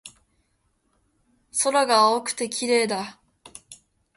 [1.61, 3.19] 空が青くて綺麗だ